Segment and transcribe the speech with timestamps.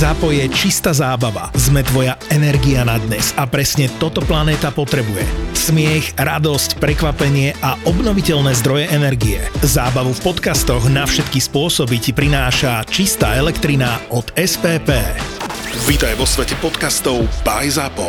[0.00, 1.52] Zapo je čistá zábava.
[1.52, 5.28] Sme tvoja energia na dnes a presne toto planéta potrebuje.
[5.52, 9.44] Smiech, radosť, prekvapenie a obnoviteľné zdroje energie.
[9.60, 14.88] Zábavu v podcastoch na všetky spôsoby ti prináša čistá elektrina od SPP.
[15.84, 18.08] Vítaj vo svete podcastov by Zapo.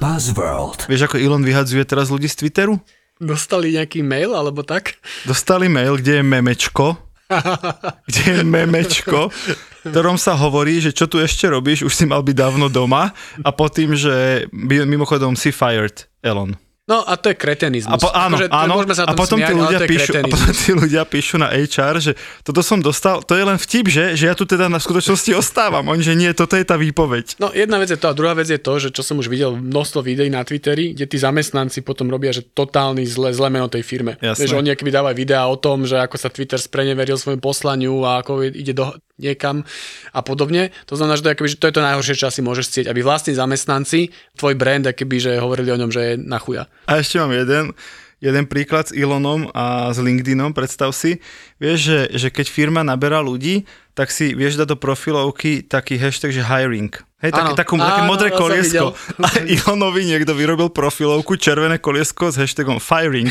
[0.00, 0.88] Buzzworld.
[0.88, 2.80] Vieš, ako Elon vyhadzuje teraz ľudí z Twitteru?
[3.20, 4.96] Dostali nejaký mail alebo tak?
[5.28, 7.11] Dostali mail, kde je memečko
[8.08, 12.22] kde je memečko, v ktorom sa hovorí, že čo tu ešte robíš, už si mal
[12.22, 13.12] byť dávno doma
[13.42, 16.54] a po tým, že mimochodom si fired, Elon.
[16.90, 17.94] No a to je kretenizmus.
[17.94, 20.70] A po, áno, akože, áno, sa a potom, smiať, tí ľudia píšu, a potom tí
[20.74, 24.34] ľudia píšu na HR, že toto som dostal, to je len vtip, že, že ja
[24.34, 25.86] tu teda na skutočnosti ostávam.
[25.86, 27.38] Oni, že nie, toto je tá výpoveď.
[27.38, 29.54] No jedna vec je to a druhá vec je to, že čo som už videl
[29.54, 33.86] množstvo videí na Twitteri, kde tí zamestnanci potom robia, že totálny zle, zle meno tej
[33.86, 34.18] firme.
[34.18, 34.42] Jasne.
[34.42, 38.26] Vieš, oni aký dávajú videá o tom, že ako sa Twitter spreneveril svojmu poslaniu a
[38.26, 39.64] ako ide do, niekam
[40.12, 40.72] a podobne.
[40.88, 42.86] To znamená, že to je, akoby, že to, je to najhoršie, čo asi môžeš chcieť,
[42.88, 46.68] aby vlastní zamestnanci, tvoj brand, akoby, že hovorili o ňom, že je na chuja.
[46.88, 47.76] A ešte mám jeden,
[48.22, 51.18] jeden príklad s Elonom a s LinkedInom, predstav si,
[51.58, 56.32] vieš, že, že keď firma naberá ľudí, tak si vieš dať do profilovky taký hashtag,
[56.32, 56.94] že hiring.
[57.22, 58.98] Hej, taký, takú, také modré koliesko.
[59.22, 63.30] A Elonovi niekto vyrobil profilovku červené koliesko s hashtagom firing.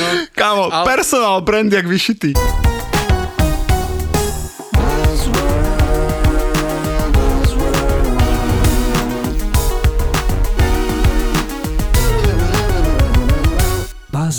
[0.00, 0.86] no, Kámo, ale...
[0.88, 2.32] personal brand jak vyšitý.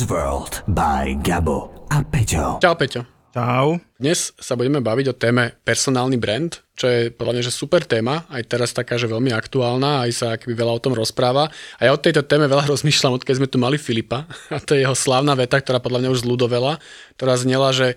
[0.02, 2.58] Buzzworld by Gabo a Peťo.
[2.58, 3.06] Čau Peťo.
[3.38, 3.78] Čau.
[4.02, 8.26] Dnes sa budeme baviť o téme personálny brand, čo je podľa mňa že super téma,
[8.34, 11.54] aj teraz taká, že veľmi aktuálna, aj sa akoby veľa o tom rozpráva.
[11.78, 14.82] A ja o tejto téme veľa rozmýšľam, odkedy sme tu mali Filipa, a to je
[14.82, 16.82] jeho slávna veta, ktorá podľa mňa už zľudovela,
[17.22, 17.94] ktorá znela, že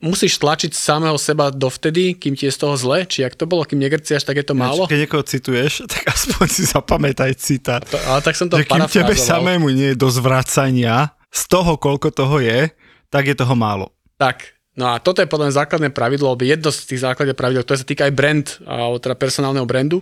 [0.00, 3.04] musíš tlačiť samého seba dovtedy, kým ti je z toho zle?
[3.04, 4.88] Či ak to bolo, kým negrciaš, tak je to málo?
[4.88, 7.84] Keď niekoho cituješ, tak aspoň si zapamätaj citát.
[7.92, 11.80] To, ale tak som to že kým tebe samému nie je do zvracania, z toho,
[11.80, 12.68] koľko toho je,
[13.08, 13.90] tak je toho málo.
[14.20, 17.60] Tak, No a toto je podľa mňa základné pravidlo, alebo jedno z tých základných pravidel,
[17.60, 20.00] ktoré sa týka aj brand, alebo teda personálneho brandu,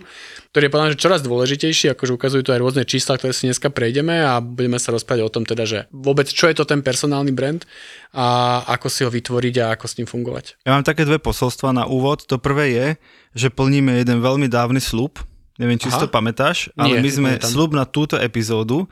[0.55, 3.67] ktorý je podľa mňa čoraz dôležitejší, akože ukazujú tu aj rôzne čísla, ktoré si dneska
[3.67, 7.35] prejdeme a budeme sa rozprávať o tom teda, že vôbec čo je to ten personálny
[7.35, 7.67] brand
[8.15, 10.63] a ako si ho vytvoriť a ako s ním fungovať.
[10.63, 12.23] Ja mám také dve posolstva na úvod.
[12.31, 12.87] To prvé je,
[13.35, 15.19] že plníme jeden veľmi dávny slub,
[15.59, 15.99] neviem, či Aha.
[15.99, 18.87] si to pamätáš, ale Nie, my sme slub na túto epizódu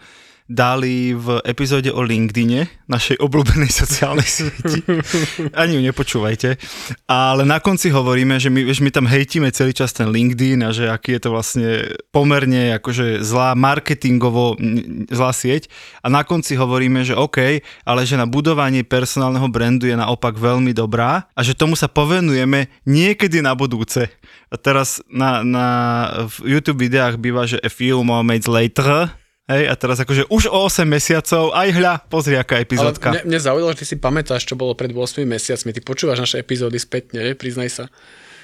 [0.49, 4.81] dali v epizóde o LinkedIne, našej obľúbenej sociálnej sieti.
[5.53, 6.57] Ani ju nepočúvajte.
[7.05, 10.73] Ale na konci hovoríme, že my, vieš, my tam hejtíme celý čas ten LinkedIn a
[10.73, 11.67] že aký je to vlastne
[12.09, 14.57] pomerne akože zlá marketingovo
[15.13, 15.69] zlá sieť.
[16.01, 20.73] A na konci hovoríme, že OK, ale že na budovanie personálneho brandu je naopak veľmi
[20.73, 24.09] dobrá a že tomu sa povenujeme niekedy na budúce.
[24.49, 25.67] A teraz na, na
[26.25, 29.13] v YouTube videách býva, že a few moments later,
[29.49, 33.09] Hej, a teraz akože už o 8 mesiacov, aj hľa, pozri, aká epizódka.
[33.09, 35.73] Ale mne, mne zaujalo, že ty si pamätáš, čo bolo pred 8 mesiacmi.
[35.73, 37.33] Ty počúvaš naše epizódy spätne, ne?
[37.33, 37.85] priznaj sa.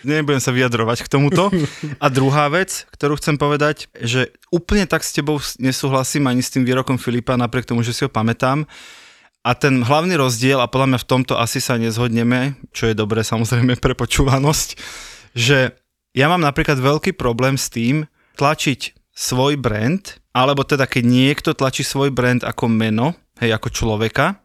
[0.02, 1.54] Nebudem sa vyjadrovať k tomuto.
[2.04, 6.66] A druhá vec, ktorú chcem povedať, že úplne tak s tebou nesúhlasím ani s tým
[6.66, 8.66] výrokom Filipa, napriek tomu, že si ho pamätám.
[9.46, 13.22] A ten hlavný rozdiel, a podľa mňa v tomto asi sa nezhodneme, čo je dobré
[13.22, 14.74] samozrejme pre počúvanosť,
[15.38, 15.78] že
[16.18, 18.10] ja mám napríklad veľký problém s tým
[18.42, 20.02] tlačiť svoj brand,
[20.36, 24.36] alebo teda keď niekto tlačí svoj brand ako meno, hej, ako človeka,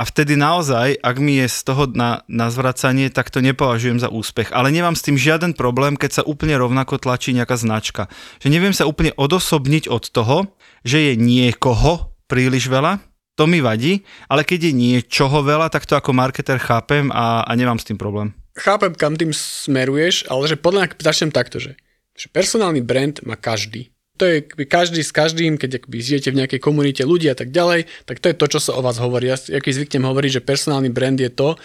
[0.00, 4.08] a vtedy naozaj, ak mi je z toho na, na zvracanie, tak to nepovažujem za
[4.08, 4.48] úspech.
[4.48, 8.08] Ale nemám s tým žiaden problém, keď sa úplne rovnako tlačí nejaká značka.
[8.40, 10.56] Že neviem sa úplne odosobniť od toho,
[10.88, 13.04] že je niekoho príliš veľa,
[13.36, 17.52] to mi vadí, ale keď je niečoho veľa, tak to ako marketer chápem a, a
[17.52, 18.32] nemám s tým problém.
[18.56, 21.76] Chápem, kam tým smeruješ, ale že podľa mňa začnem takto, že
[22.20, 23.88] že personálny brand má každý.
[24.20, 27.88] To je každý s každým, keď akoby žijete v nejakej komunite ľudí a tak ďalej,
[28.04, 29.32] tak to je to, čo sa o vás hovorí.
[29.32, 31.56] Ja, keď zvyknem hovoriť, že personálny brand je to,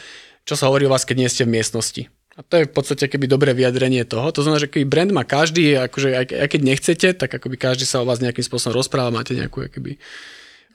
[0.47, 2.07] čo sa hovorí o vás, keď nie ste v miestnosti.
[2.35, 4.31] A to je v podstate keby dobré vyjadrenie toho.
[4.31, 7.83] To znamená, že keby brand má každý, akože aj, aj keď nechcete, tak akoby každý
[7.83, 9.99] sa o vás nejakým spôsobom rozpráva, máte nejakú akoby,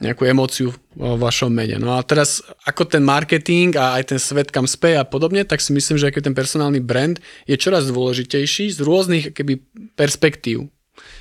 [0.01, 1.77] nejakú emóciu vo vašom mene.
[1.77, 5.61] No a teraz ako ten marketing a aj ten svet kam speje a podobne, tak
[5.61, 9.61] si myslím, že aký ten personálny brand je čoraz dôležitejší z rôznych keby
[10.01, 10.73] perspektív.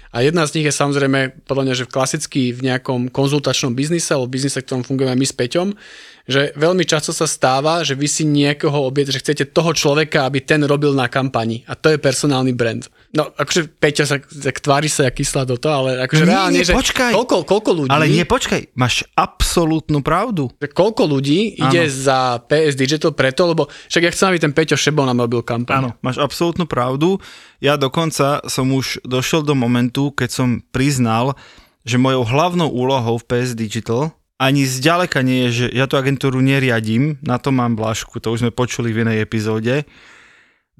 [0.09, 4.33] A jedna z nich je samozrejme, podľa mňa, že klasicky v nejakom konzultačnom biznise, alebo
[4.33, 5.77] biznise, ktorom fungujeme my s Peťom,
[6.25, 10.41] že veľmi často sa stáva, že vy si niekoho obiete, že chcete toho človeka, aby
[10.41, 11.61] ten robil na kampani.
[11.69, 12.89] A to je personálny brand.
[13.09, 16.53] No, akože Peťo sa tak tvári sa, jak kyslá do toho, ale akože Nie, reálne,
[16.53, 17.09] nie, že počkaj.
[17.17, 17.89] koľko, koľko ľudí...
[17.89, 20.53] Ale nie, počkaj, máš absolútnu pravdu.
[20.61, 21.73] že koľko ľudí Áno.
[21.73, 25.41] ide za PS Digital preto, lebo však ja chcem, aby ten Peťo šebol na mobil
[25.41, 25.81] kampaň.
[25.81, 27.17] Áno, máš absolútnu pravdu.
[27.57, 31.33] Ja dokonca som už došiel do momentu, keď som priznal,
[31.81, 36.39] že mojou hlavnou úlohou v PS Digital ani zďaleka nie je, že ja tú agentúru
[36.39, 39.83] neriadím, na to mám Blažku, to už sme počuli v inej epizóde.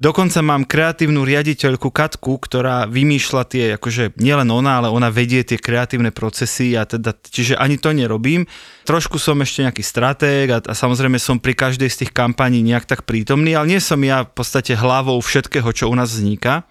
[0.00, 5.60] Dokonca mám kreatívnu riaditeľku Katku, ktorá vymýšľa tie, akože nielen ona, ale ona vedie tie
[5.60, 8.48] kreatívne procesy a teda, čiže ani to nerobím.
[8.88, 12.88] Trošku som ešte nejaký stratég a, a samozrejme som pri každej z tých kampaní nejak
[12.88, 16.64] tak prítomný, ale nie som ja v podstate hlavou všetkého, čo u nás vzniká.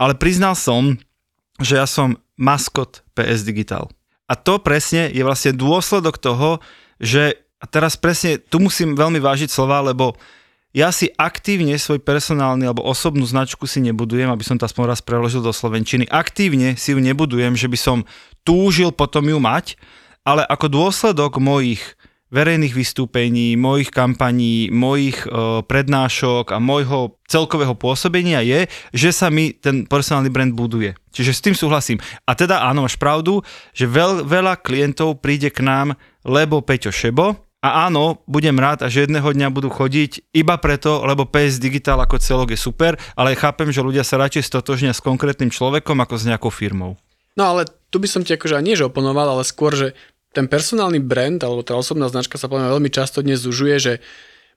[0.00, 0.96] Ale priznal som,
[1.60, 3.92] že ja som maskot PS Digital.
[4.24, 6.64] A to presne je vlastne dôsledok toho,
[6.96, 10.16] že a teraz presne, tu musím veľmi vážiť slova, lebo
[10.72, 15.04] ja si aktívne svoj personálny alebo osobnú značku si nebudujem, aby som to aspoň raz
[15.04, 16.08] preložil do Slovenčiny.
[16.08, 17.98] Aktívne si ju nebudujem, že by som
[18.40, 19.76] túžil potom ju mať,
[20.24, 21.84] ale ako dôsledok mojich
[22.32, 28.64] verejných vystúpení, mojich kampaní, mojich e, prednášok a môjho celkového pôsobenia je,
[28.96, 30.96] že sa mi ten personálny brand buduje.
[31.12, 32.00] Čiže s tým súhlasím.
[32.24, 33.44] A teda áno, máš pravdu,
[33.76, 35.92] že veľ, veľa klientov príde k nám,
[36.24, 41.06] lebo Peťo Šebo, a áno, budem rád a že jedného dňa budú chodiť iba preto,
[41.06, 44.98] lebo PS Digital ako celok je super, ale chápem, že ľudia sa radšej stotožnia s
[44.98, 46.98] konkrétnym človekom ako s nejakou firmou.
[47.38, 49.94] No ale tu by som ti akože nie že oponoval, ale skôr, že
[50.34, 53.92] ten personálny brand alebo tá osobná značka sa podľa veľmi často dnes zužuje, že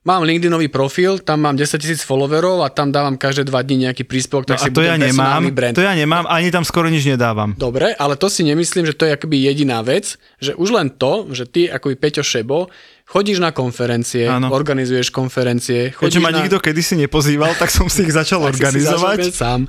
[0.02, 4.02] mám LinkedInový profil, tam mám 10 tisíc followerov a tam dávam každé dva dní nejaký
[4.02, 5.72] príspevok, No tak a si to ja nemám, brand.
[5.72, 7.54] to ja nemám, ani tam skoro nič nedávam.
[7.54, 11.30] Dobre, ale to si nemyslím, že to je akoby jediná vec, že už len to,
[11.30, 12.68] že ty akoby Peťo Šebo
[13.04, 14.50] chodíš na konferencie, Áno.
[14.50, 16.38] organizuješ konferencie, Keďže chodíš ma na...
[16.40, 19.18] nikto kedysi nepozýval, tak som si ich začal si si organizovať.
[19.22, 19.60] hneď sám.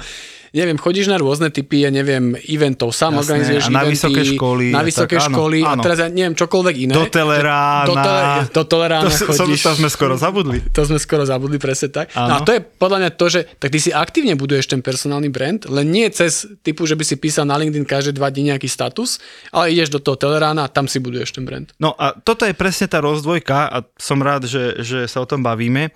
[0.56, 4.22] Neviem, chodíš na rôzne typy, ja neviem, eventov, sám Jasné, organizuješ a na eventy, vysoké
[4.24, 5.82] školy na a vysoké tak, áno, školy a áno.
[5.84, 6.94] teraz ja neviem, čokoľvek iné.
[6.94, 7.84] Do Telerána.
[7.84, 9.62] Do, tele, do Telerána To, chodíš.
[9.62, 10.58] to sme skoro zabudli.
[10.72, 12.12] To sme skoro zabudli, presne tak.
[12.14, 12.46] No a Áno.
[12.46, 15.88] to je podľa mňa to, že tak ty si aktívne buduješ ten personálny brand, len
[15.88, 19.20] nie cez typu, že by si písal na LinkedIn každé dva dní nejaký status,
[19.52, 21.68] ale ideš do toho Telerána a tam si buduješ ten brand.
[21.78, 25.44] No a toto je presne tá rozdvojka a som rád, že, že sa o tom
[25.44, 25.92] bavíme,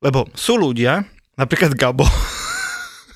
[0.00, 1.04] lebo sú ľudia,
[1.36, 2.08] napríklad Gabo,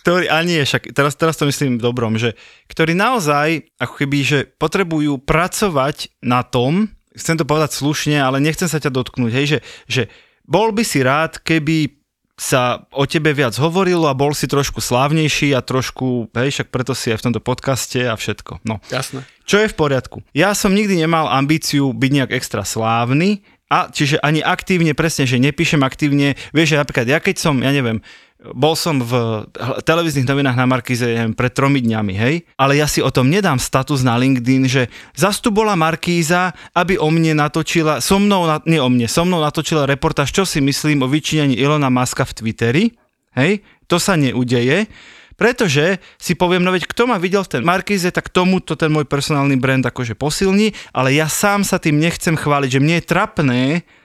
[0.05, 2.37] ktorý, a nie, však teraz, teraz to myslím v dobrom, že
[2.69, 8.69] ktorí naozaj ako keby, že potrebujú pracovať na tom, chcem to povedať slušne, ale nechcem
[8.69, 9.59] sa ťa dotknúť, hej, že,
[9.89, 10.03] že
[10.45, 11.97] bol by si rád, keby
[12.37, 16.93] sa o tebe viac hovorilo a bol si trošku slávnejší a trošku, hej, však preto
[16.93, 18.61] si aj v tomto podcaste a všetko.
[18.69, 18.85] No.
[18.93, 19.25] Jasné.
[19.49, 20.21] Čo je v poriadku?
[20.37, 23.41] Ja som nikdy nemal ambíciu byť nejak extra slávny,
[23.73, 27.73] a čiže ani aktívne, presne, že nepíšem aktívne, vieš, že napríklad ja keď som, ja
[27.73, 28.05] neviem,
[28.53, 29.45] bol som v
[29.81, 33.33] televíznych novinách na Markíze ja neviem, pred tromi dňami, hej, ale ja si o tom
[33.33, 38.45] nedám status na LinkedIn, že zas tu bola Markíza, aby o mne natočila, so mnou,
[38.69, 42.37] nie o mne, so mnou natočila reportáž, čo si myslím o vyčíňaní Ilona Maska v
[42.37, 42.85] Twitteri,
[43.33, 44.93] hej, to sa neudeje,
[45.35, 49.09] pretože si poviem, no veď kto ma videl v ten Markíze, tak tomuto ten môj
[49.09, 53.63] personálny brand akože posilní, ale ja sám sa tým nechcem chváliť, že mne je trapné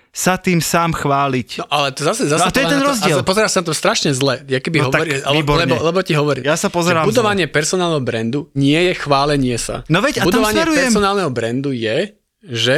[0.10, 1.62] sa tým sám chváliť.
[1.62, 3.18] No ale to zase, zase No a to je ten rozdiel.
[3.22, 4.42] Pozeráš sa na to strašne zle.
[4.46, 6.44] Ja keby No hovorí, ale- lebo, lebo ti hovorím.
[6.44, 9.86] Ja sa pozerám budovanie personálneho brandu nie je chválenie sa.
[9.86, 10.82] No veď, a tam budovanie smerujem.
[10.90, 11.98] personálneho brandu je,
[12.42, 12.78] že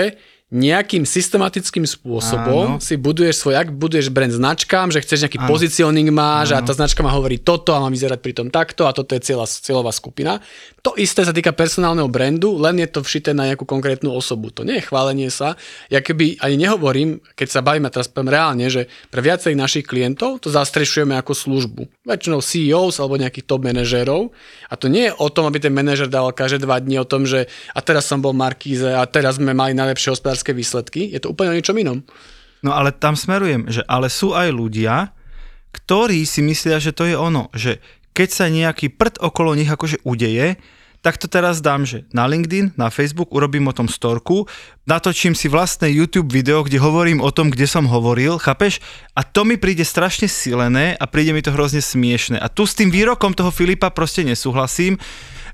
[0.52, 2.84] nejakým systematickým spôsobom Áno.
[2.84, 5.48] si buduješ svoj, ak buduješ brand značkám, že chceš nejaký Áno.
[5.48, 8.92] pozicioning máš a tá značka má hovorí toto a má vyzerať pri tom takto a
[8.92, 10.44] toto je cieľa, cieľová skupina.
[10.84, 14.52] To isté sa týka personálneho brandu, len je to všité na nejakú konkrétnu osobu.
[14.52, 15.56] To nie je chválenie sa.
[15.88, 20.44] Ja keby ani nehovorím, keď sa bavíme teraz poviem reálne, že pre viacerých našich klientov
[20.44, 21.88] to zastrešujeme ako službu.
[22.04, 24.36] Väčšinou CEOs alebo nejakých top manažérov.
[24.68, 27.24] A to nie je o tom, aby ten manažer dával každé dva dni o tom,
[27.24, 31.02] že a teraz som bol Markíze a teraz sme mali najlepšie hospodárske výsledky.
[31.14, 32.02] Je to úplne o ničom inom.
[32.66, 35.14] No ale tam smerujem, že ale sú aj ľudia,
[35.72, 37.78] ktorí si myslia, že to je ono, že
[38.12, 40.60] keď sa nejaký prd okolo nich akože udeje,
[41.02, 44.46] tak to teraz dám, že na LinkedIn, na Facebook urobím o tom storku,
[44.86, 48.78] natočím si vlastné YouTube video, kde hovorím o tom, kde som hovoril, chápeš?
[49.18, 52.38] A to mi príde strašne silené a príde mi to hrozne smiešne.
[52.38, 55.02] A tu s tým výrokom toho Filipa proste nesúhlasím,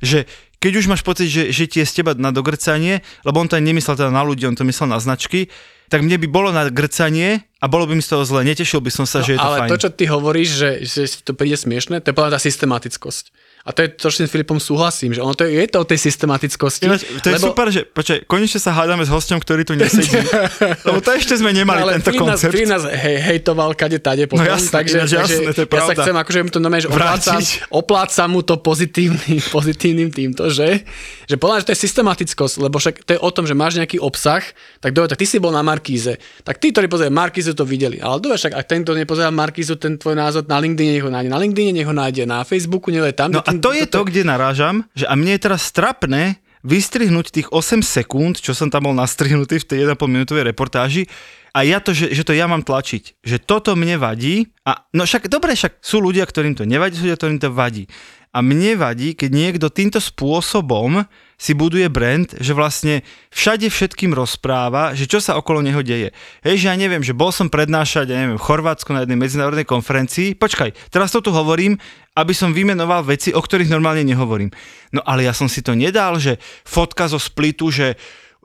[0.04, 0.28] že
[0.68, 3.64] keď už máš pocit, že, ti je z teba na dogrcanie, lebo on to aj
[3.64, 5.48] nemyslel teda na ľudí, on to myslel na značky,
[5.88, 8.46] tak mne by bolo na grcanie a bolo by mi z toho zle.
[8.46, 9.70] Netešil by som sa, že je to No, ale fajn.
[9.74, 13.34] to, čo ty hovoríš, že, že si to príde smiešne, to je podľa tá systematickosť.
[13.68, 15.86] A to je to, čo s Filipom súhlasím, že ono to je, je to o
[15.86, 16.88] tej systematickosti.
[16.88, 17.52] Ináč, to je lebo...
[17.52, 20.08] super, že počkaj, konečne sa hádame s hosťom, ktorý tu nesedí.
[20.88, 22.56] lebo to ešte sme nemali ale tento nás, koncept.
[22.56, 25.68] Filip nás hej, hejtoval kade tade potom, No jasné, takže, ináč takže jasné, to je
[25.68, 30.48] ja sa chcem akože mu to normálne, že oplácam, oplácam mu to pozitívny, pozitívnym týmto,
[30.48, 30.88] že,
[31.28, 34.00] že podľa že to je systematickosť, lebo však to je o tom, že máš nejaký
[34.00, 34.48] obsah,
[34.80, 37.12] tak dobre, tak ty si bol na Markíze, tak tí, ktorí pozerajú
[37.48, 40.60] Markízu, to videli, ale dobre, však ak ten, kto nepozerá Markízu, ten tvoj názor na
[40.60, 43.32] LinkedIn, nech ho nájde na LinkedIn, nech ho nájde na Facebooku, je tam.
[43.32, 47.48] No a to je to, kde narážam, že a mne je teraz strapné vystrihnúť tých
[47.48, 51.08] 8 sekúnd, čo som tam bol nastrihnutý v tej 1,5 minútovej reportáži
[51.56, 53.24] a ja to, že, že to ja mám tlačiť.
[53.24, 57.08] Že toto mne vadí a no však dobre, však sú ľudia, ktorým to nevadí, sú
[57.08, 57.88] ľudia, ktorým to vadí.
[58.36, 61.08] A mne vadí, keď niekto týmto spôsobom
[61.38, 66.10] si buduje brand, že vlastne všade všetkým rozpráva, že čo sa okolo neho deje.
[66.42, 69.70] Hej, že ja neviem, že bol som prednášať, ja neviem, v Chorvátsku na jednej medzinárodnej
[69.70, 70.34] konferencii.
[70.34, 71.78] Počkaj, teraz to tu hovorím,
[72.18, 74.50] aby som vymenoval veci, o ktorých normálne nehovorím.
[74.90, 77.94] No ale ja som si to nedal, že fotka zo splitu, že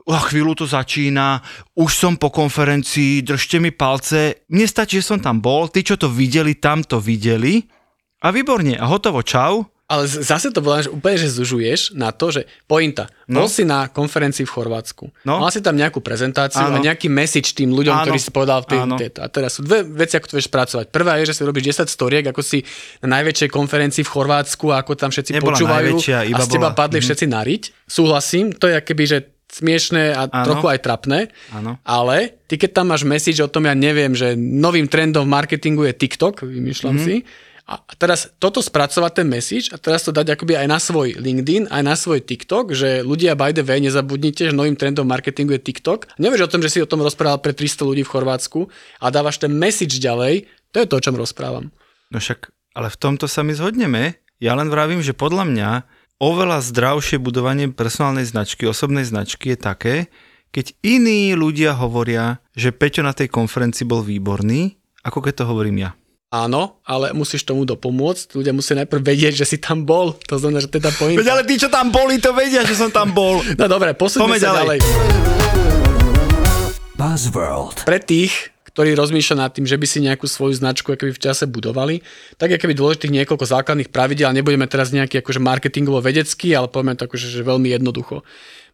[0.05, 1.41] o chvíľu to začína,
[1.73, 4.45] už som po konferencii, držte mi palce.
[4.53, 7.65] Mne stačí, že som tam bol, tí, čo to videli, tam to videli.
[8.21, 9.72] A výborne, a hotovo, čau.
[9.93, 13.39] Ale zase to bolo, že úplne, že zužuješ na to, že pointa, No.
[13.39, 15.37] bol si na konferencii v Chorvátsku, No.
[15.37, 16.75] mal si tam nejakú prezentáciu Áno.
[16.75, 18.03] a nejaký message tým ľuďom, Áno.
[18.03, 18.79] ktorí si povedal v tej,
[19.15, 20.85] A teraz sú dve veci, ako to vieš spracovať.
[20.89, 22.65] Prvá je, že si robíš 10 storiek, ako si
[22.99, 26.67] na najväčšej konferencii v Chorvátsku ako tam všetci Nebola počúvajú najväčšia, a iba z teba
[26.67, 27.05] bola- padli Mhm.
[27.05, 27.61] všetci nariť.
[27.87, 29.17] Súhlasím, to je akéby, že
[29.53, 30.45] smiešné a Áno.
[30.49, 31.19] trochu aj trapné,
[31.53, 31.77] Áno.
[31.85, 35.85] ale ty keď tam máš message o tom, ja neviem, že novým trendom v marketingu
[35.85, 37.03] je TikTok, vymýšľam Mhm.
[37.05, 37.15] si,
[37.63, 41.71] a teraz toto spracovať ten message a teraz to dať akoby aj na svoj LinkedIn,
[41.71, 45.63] aj na svoj TikTok, že ľudia by the way, nezabudnite, že novým trendom marketingu je
[45.63, 46.11] TikTok.
[46.19, 48.67] Nevieš o tom, že si o tom rozprával pre 300 ľudí v Chorvátsku
[48.99, 50.43] a dávaš ten message ďalej,
[50.75, 51.71] to je to, o čom rozprávam.
[52.11, 54.19] No však, ale v tomto sa my zhodneme.
[54.43, 55.69] Ja len vravím, že podľa mňa
[56.19, 59.95] oveľa zdravšie budovanie personálnej značky, osobnej značky je také,
[60.51, 64.75] keď iní ľudia hovoria, že Peťo na tej konferencii bol výborný,
[65.07, 65.91] ako keď to hovorím ja.
[66.33, 68.33] Áno, ale musíš tomu dopomôcť.
[68.33, 70.17] Ľudia musia najprv vedieť, že si tam bol.
[70.25, 71.21] To znamená, že tá pointa.
[71.21, 73.45] Veď ale tí, čo tam boli, to vedia, že som tam bol.
[73.61, 74.81] No dobre, posúďme sa ďalej.
[74.81, 75.13] ďalej.
[76.97, 77.85] Buzzworld.
[77.85, 81.45] Pre tých, ktorí rozmýšľajú nad tým, že by si nejakú svoju značku akoby v čase
[81.45, 82.01] budovali,
[82.41, 86.65] tak je keby dôležitých niekoľko základných pravidel, a nebudeme teraz nejaký akože marketingovo vedecký, ale
[86.65, 88.25] povieme to akože, že veľmi jednoducho.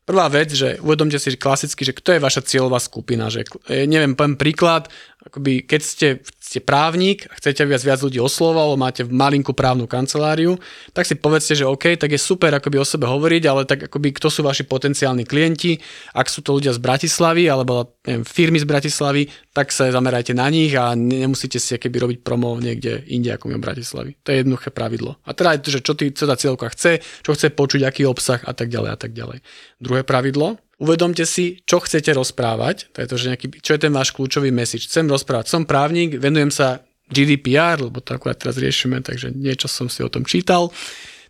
[0.08, 3.30] Prvá vec, že uvedomte si že klasicky, že kto je vaša cieľová skupina.
[3.30, 4.89] Že, e, neviem, poviem príklad,
[5.20, 6.08] akoby keď ste,
[6.40, 10.56] ste právnik a chcete viac, viac ľudí oslovať, alebo máte malinkú právnu kanceláriu,
[10.96, 14.16] tak si povedzte, že OK, tak je super akoby o sebe hovoriť, ale tak akoby
[14.16, 15.76] kto sú vaši potenciálni klienti,
[16.16, 20.48] ak sú to ľudia z Bratislavy alebo neviem, firmy z Bratislavy, tak sa zamerajte na
[20.48, 24.16] nich a ne- nemusíte si akoby robiť promo niekde inde ako mimo Bratislavy.
[24.24, 25.20] To je jednoduché pravidlo.
[25.28, 28.08] A teda je to, že čo, ty, čo tá cieľovka chce, čo chce počuť, aký
[28.08, 29.44] obsah a tak ďalej a tak ďalej.
[29.84, 33.93] Druhé pravidlo, uvedomte si, čo chcete rozprávať, to je to, že nejaký, čo je ten
[33.93, 34.88] váš kľúčový message.
[34.88, 36.81] Chcem rozprávať, som právnik, venujem sa
[37.12, 40.71] GDPR, lebo to akurát teraz riešime, takže niečo som si o tom čítal.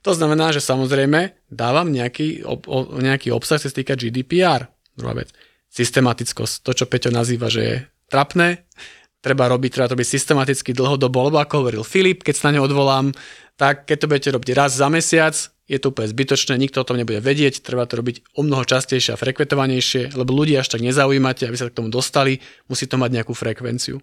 [0.05, 2.55] To znamená, že samozrejme dávam nejaký, o,
[3.03, 4.69] nejaký obsah, čo sa týka GDPR.
[4.95, 5.35] Druhá vec.
[5.71, 6.63] Systematickosť.
[6.63, 7.75] To, čo Peťo nazýva, že je
[8.07, 8.63] trapné,
[9.19, 12.67] treba robiť, treba to robiť systematicky dlhodobo, lebo ako hovoril Filip, keď sa na ňo
[12.71, 13.07] odvolám,
[13.59, 15.35] tak keď to budete robiť raz za mesiac,
[15.69, 19.13] je to úplne zbytočné, nikto o tom nebude vedieť, treba to robiť o mnoho častejšie
[19.13, 23.21] a frekventovanejšie, lebo ľudí až tak nezaujímate, aby sa k tomu dostali, musí to mať
[23.21, 24.01] nejakú frekvenciu.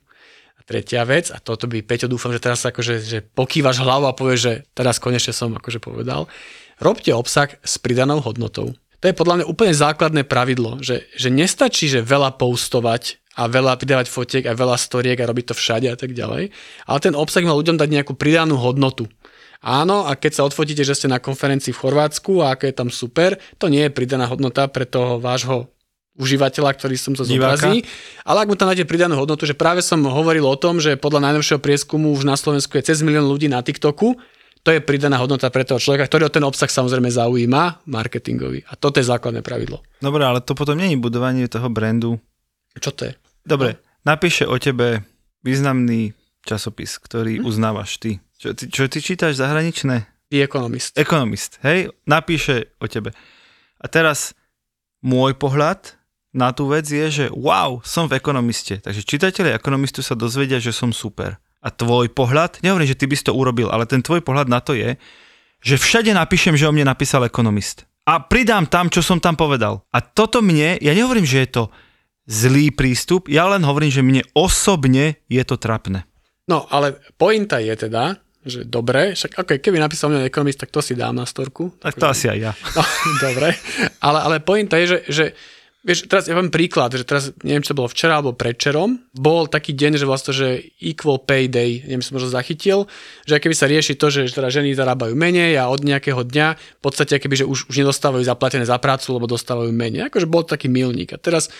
[0.56, 4.14] A tretia vec, a toto by Peťo dúfam, že teraz akože, že pokývaš hlavu a
[4.14, 6.30] povieš, že teraz konečne som akože povedal,
[6.78, 8.78] robte obsah s pridanou hodnotou.
[9.02, 13.76] To je podľa mňa úplne základné pravidlo, že, že nestačí, že veľa postovať a veľa
[13.76, 16.50] pridávať fotiek a veľa storiek a robiť to všade a tak ďalej,
[16.88, 19.06] ale ten obsah má ľuďom dať nejakú pridanú hodnotu.
[19.60, 22.88] Áno, a keď sa odfotíte, že ste na konferencii v Chorvátsku a ako je tam
[22.92, 25.68] super, to nie je pridaná hodnota pre toho vášho
[26.16, 27.60] užívateľa, ktorý som to Diváka.
[27.60, 27.84] zobrazí.
[28.24, 31.28] Ale ak mu tam nájde pridanú hodnotu, že práve som hovoril o tom, že podľa
[31.30, 34.16] najnovšieho prieskumu už na Slovensku je cez milión ľudí na TikToku,
[34.64, 38.66] to je pridaná hodnota pre toho človeka, ktorý o ten obsah samozrejme zaujíma, marketingový.
[38.66, 39.78] A toto je základné pravidlo.
[40.02, 42.18] Dobre, ale to potom nie je budovanie toho brandu.
[42.74, 43.12] Čo to je?
[43.46, 45.06] Dobre, napíše o tebe
[45.46, 47.46] významný časopis, ktorý Hm?
[47.46, 48.18] uznávaš ty.
[48.42, 48.66] Čo, ty.
[48.66, 50.02] čo ty čítaš zahraničné?
[50.26, 50.98] The Economist.
[50.98, 51.94] Ekonomist, hej?
[52.02, 53.14] Napíše o tebe.
[53.78, 54.34] A teraz
[54.98, 55.94] môj pohľad
[56.34, 58.82] na tú vec je, že wow, som v ekonomiste.
[58.82, 61.38] Takže čitatelia ekonomistu sa dozvedia, že som super.
[61.62, 64.58] A tvoj pohľad, nehovorím, že ty by si to urobil, ale ten tvoj pohľad na
[64.58, 64.98] to je,
[65.62, 67.86] že všade napíšem, že o mne napísal ekonomist.
[68.06, 69.86] A pridám tam, čo som tam povedal.
[69.94, 71.62] A toto mne, ja nehovorím, že je to
[72.26, 76.04] zlý prístup, ja len hovorím, že mne osobne je to trapné.
[76.46, 80.78] No, ale pointa je teda, že dobre, však okay, keby napísal mňa ekonomist, tak to
[80.78, 81.74] si dám na storku.
[81.82, 82.52] Tak to asi aj ja.
[82.74, 82.82] No,
[83.26, 83.54] dobre,
[83.98, 85.24] ale, ale pointa je, že, že
[85.86, 89.46] Vieš, teraz ja vám príklad, že teraz, neviem, čo to bolo včera alebo predčerom, bol
[89.46, 92.90] taký deň, že vlastne, že equal pay day, neviem, som možno zachytil,
[93.22, 96.80] že keby sa rieši to, že teda ženy zarábajú menej a od nejakého dňa v
[96.82, 100.10] podstate keby, že už, už nedostávajú zaplatené za prácu, lebo dostávajú menej.
[100.10, 101.14] Akože bol taký milník.
[101.14, 101.54] A teraz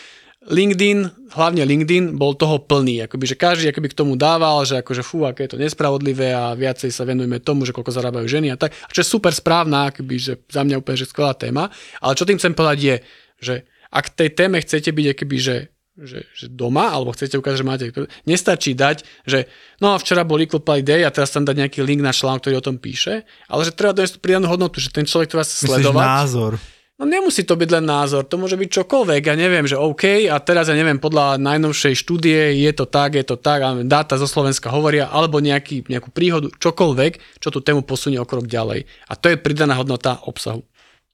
[0.46, 3.06] LinkedIn, hlavne LinkedIn, bol toho plný.
[3.06, 6.54] Akoby, že každý akoby k tomu dával, že akože fú, aké je to nespravodlivé a
[6.54, 8.70] viacej sa venujeme tomu, že koľko zarábajú ženy a tak.
[8.70, 11.66] A čo je super správna, akoby, že za mňa úplne že skvelá téma.
[11.98, 12.96] Ale čo tým chcem povedať je,
[13.42, 13.54] že
[13.90, 15.56] ak tej téme chcete byť akoby, že
[15.96, 17.84] že, že doma, alebo chcete ukázať, že máte...
[18.28, 19.48] Nestačí dať, že
[19.80, 22.44] no a včera bol Equal Play Day a teraz tam dať nejaký link na článok,
[22.44, 25.48] ktorý o tom píše, ale že treba dojsť pridanú hodnotu, že ten človek to vás
[25.48, 26.04] sledovať.
[26.04, 26.52] názor.
[26.96, 30.40] No nemusí to byť len názor, to môže byť čokoľvek, ja neviem, že OK, a
[30.40, 34.24] teraz ja neviem, podľa najnovšej štúdie je to tak, je to tak, a dáta zo
[34.24, 38.88] Slovenska hovoria, alebo nejaký, nejakú príhodu, čokoľvek, čo tú tému posunie o krok ďalej.
[38.88, 40.64] A to je pridaná hodnota obsahu.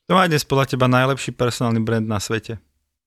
[0.07, 2.63] To má dnes podľa teba najlepší personálny brand na svete.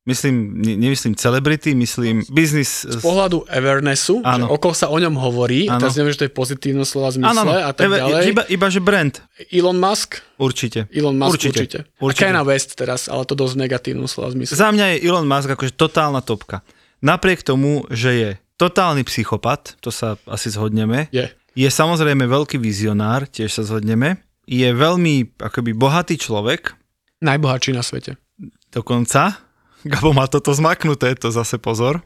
[0.05, 2.85] Myslím, ne, nemyslím celebrity, myslím business.
[2.85, 4.45] Z pohľadu awarenessu, áno.
[4.45, 5.81] že okolo sa o ňom hovorí, áno.
[5.81, 8.21] teraz neviem, že to je pozitívne slova zmysle áno, a tak Eve, ďalej.
[8.29, 9.17] Iba, iba, že brand.
[9.49, 10.21] Elon Musk?
[10.37, 10.85] Určite.
[10.93, 11.57] Elon Musk určite.
[11.57, 11.79] určite.
[11.97, 12.21] určite.
[12.21, 14.53] A Kanye West teraz, ale to dosť negatívne slova zmysle.
[14.53, 16.61] Za mňa je Elon Musk akože totálna topka.
[17.01, 18.29] Napriek tomu, že je
[18.61, 21.09] totálny psychopat, to sa asi zhodneme.
[21.09, 21.33] Je.
[21.57, 24.21] Je samozrejme veľký vizionár, tiež sa zhodneme.
[24.45, 26.77] Je veľmi akoby bohatý človek.
[27.25, 28.21] Najbohatší na svete.
[28.69, 29.44] Dokonca.
[29.85, 32.01] Gabo má toto zmaknuté, to zase pozor.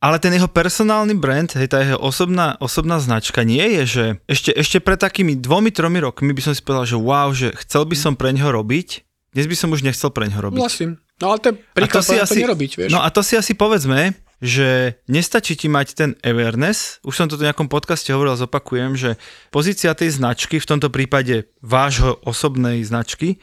[0.00, 4.50] Ale ten jeho personálny brand, hej, tá jeho osobná, osobná značka nie je, že ešte,
[4.56, 7.96] ešte pred takými dvomi, tromi rokmi by som si povedal, že wow, že chcel by
[7.98, 9.04] som pre ňoho robiť,
[9.36, 10.62] dnes by som už nechcel pre ňoho robiť.
[10.62, 10.96] Vlastne.
[11.20, 12.90] No ale to je príklad, to, si asi, to nerobiť, vieš.
[12.96, 17.36] No a to si asi povedzme, že nestačí ti mať ten awareness, už som to
[17.36, 19.20] v nejakom podcaste hovoril, zopakujem, že
[19.52, 23.36] pozícia tej značky, v tomto prípade vášho osobnej značky,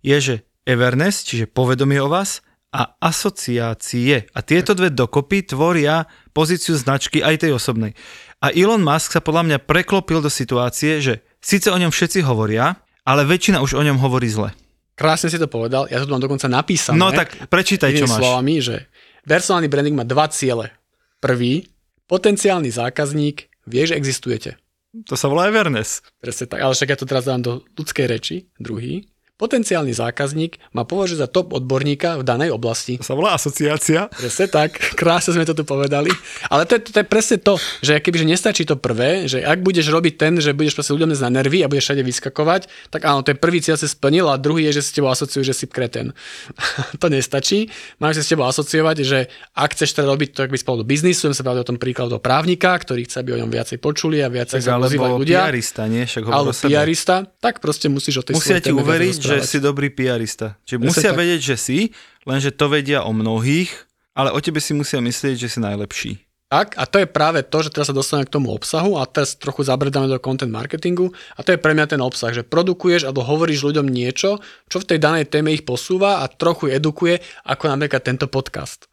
[0.00, 4.28] je, že awareness, čiže povedomie o vás, a asociácie.
[4.36, 6.04] A tieto dve dokopy tvoria
[6.36, 7.96] pozíciu značky aj tej osobnej.
[8.38, 12.78] A Elon Musk sa podľa mňa preklopil do situácie, že síce o ňom všetci hovoria,
[13.08, 14.52] ale väčšina už o ňom hovorí zle.
[14.98, 16.98] Krásne si to povedal, ja to mám dokonca napísané.
[16.98, 18.18] No tak prečítaj, čo máš.
[18.18, 18.90] slovami, že
[19.24, 20.74] personálny branding má dva ciele.
[21.22, 21.70] Prvý,
[22.10, 24.58] potenciálny zákazník vie, že existujete.
[25.06, 26.02] To sa volá Everness.
[26.18, 28.36] Presne tak, ale však ja to teraz dám do ľudskej reči.
[28.58, 29.06] Druhý,
[29.38, 32.98] Potenciálny zákazník ma považuje za top odborníka v danej oblasti.
[32.98, 34.10] To sa volá asociácia.
[34.10, 36.10] Presne tak, krásne sme to tu povedali.
[36.50, 39.94] Ale to, to, to je presne to, že kebyže nestačí to prvé, že ak budeš
[39.94, 43.30] robiť ten, že budeš proste ľuďom na nervy a budeš všade vyskakovať, tak áno, to
[43.30, 46.18] je prvý cieľ si splnil a druhý je, že s tebou asociujú, že si kreten.
[47.02, 47.70] to nestačí.
[48.02, 50.86] Máš sa s tebou asociovať, že ak chceš teda robiť to, ak by spolu do
[50.90, 54.26] biznisu, sa o tom príklad do právnika, ktorý chce, aby o ňom viacej počuli a
[54.26, 55.46] viacej sa ľudia.
[55.46, 56.10] PR-ista, nie?
[56.10, 60.56] Však alebo PR-ista, tak proste musíš o tej Musia ti uveriť, že si dobrý PRista.
[60.64, 61.18] Čiže Presne musia tak.
[61.20, 61.78] vedieť, že si,
[62.24, 63.68] lenže to vedia o mnohých,
[64.16, 66.12] ale o tebe si musia myslieť, že si najlepší.
[66.48, 69.36] Tak, a to je práve to, že teraz sa dostaneme k tomu obsahu a teraz
[69.36, 73.20] trochu zabrdáme do content marketingu a to je pre mňa ten obsah, že produkuješ alebo
[73.20, 74.40] hovoríš ľuďom niečo,
[74.72, 78.88] čo v tej danej téme ich posúva a trochu edukuje, ako napríklad tento podcast.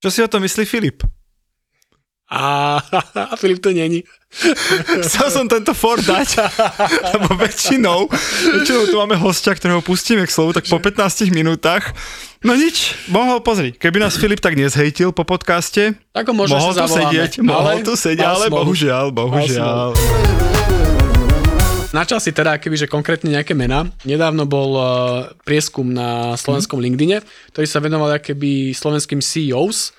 [0.00, 1.04] Čo si o to myslí Filip?
[2.28, 2.76] A,
[3.16, 4.04] a Filip to není.
[5.08, 6.44] Chcel som tento Ford dať,
[7.16, 8.12] lebo väčšinou,
[8.60, 11.96] väčšinou tu máme hostia, ktorého pustíme k slovu, tak po 15 minútach
[12.38, 16.86] No nič, mohol, pozri, keby nás Filip tak nezhejtil po podcaste, tak ho mohol tu
[16.86, 19.98] sedieť, mohol tu sedieť, ale bohužiaľ, bohužiaľ.
[21.90, 23.90] Načal si teda, kebyže konkrétne nejaké mená.
[24.06, 24.86] Nedávno bol uh,
[25.42, 26.86] prieskum na slovenskom hmm.
[26.86, 27.18] LinkedIne,
[27.50, 29.90] ktorý sa venoval keby slovenským CEOs,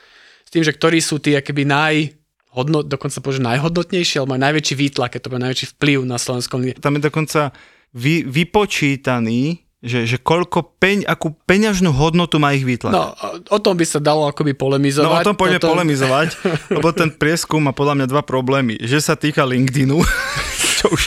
[0.47, 2.18] s tým, že ktorí sú tí keby naj
[2.53, 6.59] hodnot, dokonca povedať najhodnotnejší, alebo majú najväčší výtlak, keď to bude najväčší vplyv na slovenskom.
[6.81, 7.53] Tam je dokonca
[7.93, 12.91] vy, vypočítaný, že, že koľko peň, akú peňažnú hodnotu má ich výtlak.
[12.91, 13.15] No,
[13.47, 15.07] o tom by sa dalo akoby polemizovať.
[15.07, 15.71] No, o tom poďme tom...
[15.71, 16.35] polemizovať,
[16.77, 18.75] lebo ten prieskum má podľa mňa dva problémy.
[18.83, 19.95] Že sa týka LinkedInu,
[20.83, 21.01] čo už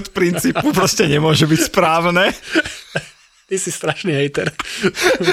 [0.00, 2.32] od princípu proste nemôže byť správne.
[3.50, 4.54] Ty si strašný hejter.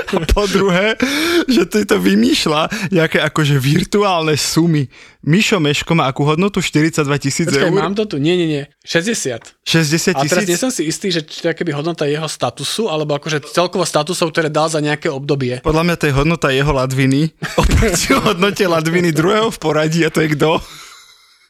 [0.10, 0.98] A po druhé,
[1.46, 4.90] že ty to vymýšľa nejaké akože virtuálne sumy.
[5.22, 6.58] Mišo Meško má akú hodnotu?
[6.58, 7.70] 42 tisíc eur?
[7.70, 8.18] mám to tu.
[8.18, 8.64] Nie, nie, nie.
[8.82, 9.62] 60.
[9.62, 10.18] 60 tisíc?
[10.18, 13.54] A teraz nie som si istý, že to je keby hodnota jeho statusu, alebo akože
[13.54, 15.62] celkovo statusov, ktoré dal za nejaké obdobie.
[15.62, 17.38] Podľa mňa to je hodnota jeho ladviny.
[17.62, 20.58] Oproti hodnote ladviny druhého v poradí a to je kto?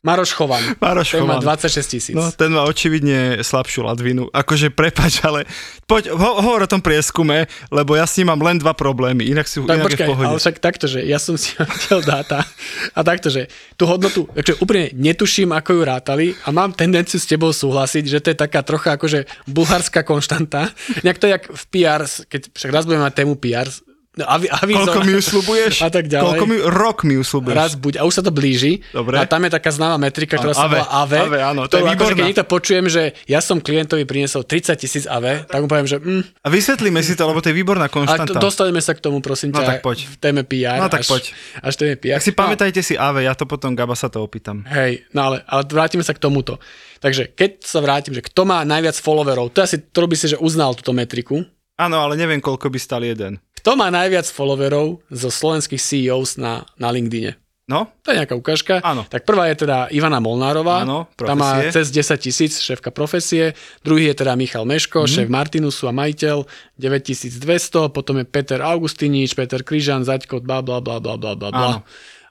[0.06, 0.64] Maroš Chovan.
[0.78, 1.58] Maroš ten má Chovan.
[1.58, 2.16] 26 tisíc.
[2.16, 4.30] No, ten má očividne slabšiu ladvinu.
[4.30, 5.50] Akože prepač, ale
[5.90, 9.50] poď, ho, hovor o tom prieskume, lebo ja s ním mám len dva problémy, inak
[9.50, 10.28] si tak inak je počkaj, v pohode.
[10.30, 12.46] ale však takto, že ja som si videl dáta
[12.94, 17.26] a takto, že tú hodnotu, takže úplne netuším, ako ju rátali a mám tendenciu s
[17.26, 20.70] tebou súhlasiť, že to je taká trocha akože bulharská konštanta.
[21.02, 23.68] Nejak to je jak v PR, keď však raz budeme mať tému PR,
[24.18, 25.74] no, avi, Koľko mi ju slubuješ?
[25.86, 26.26] A tak ďalej.
[26.26, 27.56] Koľko mi, rok mi ju slubuješ?
[27.56, 28.82] Raz buď, a už sa to blíži.
[28.90, 29.16] Dobre.
[29.16, 30.78] A tam je taká známa metrika, ktorá sa AVE.
[30.78, 31.20] volá AVE.
[31.24, 32.16] AVE, áno, to je akože výborná.
[32.16, 35.98] keď niekto počujem, že ja som klientovi priniesol 30 tisíc AVE, tak mu poviem, že
[35.98, 38.28] mm, A vysvetlíme si to, lebo to je výborná a konštanta.
[38.28, 39.98] to, dostaneme sa k tomu, prosím No ťa, tak poď.
[40.04, 40.82] v téme PR.
[40.82, 41.24] No tak až, poď.
[41.62, 42.18] Až téme PR.
[42.18, 44.66] Tak si No, pamätajte si AV, ja to potom Gaba sa to opýtam.
[44.66, 46.58] Hej, no ale, ale vrátime sa k tomuto.
[46.98, 50.42] Takže keď sa vrátim, že kto má najviac followerov, to asi, to by si, že
[50.42, 51.46] uznal túto metriku.
[51.78, 53.38] Áno, ale neviem, koľko by stal jeden.
[53.68, 57.36] Kto má najviac followerov zo slovenských CEOs na, na LinkedIne?
[57.68, 58.80] No, To je nejaká ukážka.
[58.80, 59.04] Áno.
[59.04, 60.88] Tak prvá je teda Ivana Molnárová.
[60.88, 61.76] Áno, Tam má profesie.
[61.76, 63.60] cez 10 tisíc, šéfka profesie.
[63.84, 65.12] Druhý je teda Michal Meško, mm-hmm.
[65.12, 66.48] šéf Martinusu a majiteľ,
[66.80, 67.92] 9200.
[67.92, 71.52] Potom je Peter Augustinič, Peter Kryžan, Zaďko, bla bla bla bla bla bla.
[71.52, 71.84] Áno.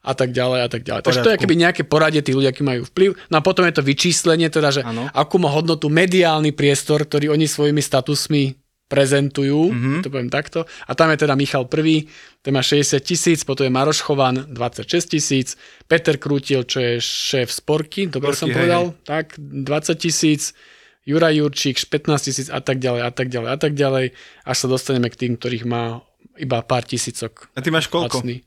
[0.08, 1.02] A tak ďalej a tak ďalej.
[1.04, 1.44] Takže to je Poriadku.
[1.44, 3.12] keby nejaké poradie tých ľudí, aký majú vplyv.
[3.28, 5.12] No a potom je to vyčíslenie, teda, že Áno.
[5.12, 9.74] akú má hodnotu mediálny priestor, ktorý oni svojimi statusmi prezentujú, Mhm.
[9.74, 10.00] mm-hmm.
[10.00, 10.58] to poviem takto.
[10.86, 12.06] A tam je teda Michal prvý,
[12.40, 15.48] ten má 60 tisíc, potom je Maroš Chovan 26 tisíc,
[15.84, 20.54] Peter Krútil, čo je šéf Sporky, dobre Sporky, som hej, povedal, tak 20 tisíc,
[21.02, 24.06] Juraj Jurčík 15 tisíc a tak ďalej a tak ďalej a tak ďalej,
[24.42, 26.02] až sa dostaneme k tým, ktorých má
[26.36, 27.46] iba pár tisícok.
[27.54, 28.22] a ty máš koľko?
[28.22, 28.42] lacný.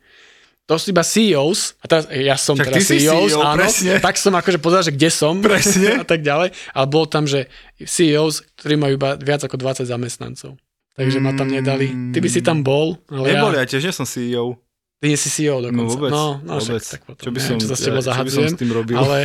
[0.70, 3.98] To sú iba CEOs, a teraz ja som ty si CEOs, CEO, áno, presne.
[3.98, 5.98] tak som akože povedal, že kde som Presne.
[6.02, 7.50] a tak ďalej, ale bol tam, že
[7.82, 10.54] CEOs, ktorí majú iba viac ako 20 zamestnancov.
[10.94, 12.12] Takže ma tam nedali.
[12.12, 14.60] Ty by si tam bol, ale Nebol, ja, ja tiež nie som CEO.
[15.00, 15.80] ty nie si CEO dokonca.
[15.80, 16.84] No vôbec, no, no vôbec.
[16.84, 18.44] Však, tak potom, Čo by neviem, som- čo sa s ja- tebou čo by som
[18.46, 18.96] s tým robil?
[19.00, 19.20] Ale,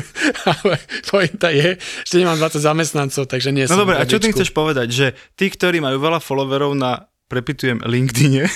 [0.54, 0.74] ale
[1.04, 1.74] pointa je,
[2.06, 4.86] že nemám 20 zamestnancov, takže nie No som dobre, a čo tým v chceš povedať?
[4.88, 8.46] Že tí, ktorí majú veľa followerov na, prepitujem, LinkedIne,